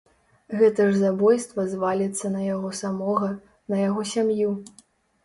[0.59, 3.29] Гэта ж забойства зваліцца на яго самога,
[3.75, 4.49] на яго сям'ю.